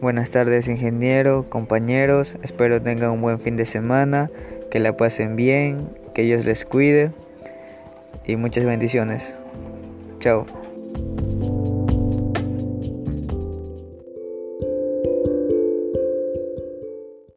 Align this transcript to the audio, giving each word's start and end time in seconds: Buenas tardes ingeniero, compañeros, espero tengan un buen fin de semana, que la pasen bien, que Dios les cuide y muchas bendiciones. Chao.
Buenas 0.00 0.30
tardes 0.30 0.66
ingeniero, 0.68 1.50
compañeros, 1.50 2.38
espero 2.42 2.80
tengan 2.80 3.10
un 3.10 3.20
buen 3.20 3.38
fin 3.38 3.56
de 3.56 3.66
semana, 3.66 4.30
que 4.70 4.80
la 4.80 4.96
pasen 4.96 5.36
bien, 5.36 5.90
que 6.14 6.22
Dios 6.22 6.46
les 6.46 6.64
cuide 6.64 7.10
y 8.24 8.36
muchas 8.36 8.64
bendiciones. 8.64 9.34
Chao. 10.18 10.46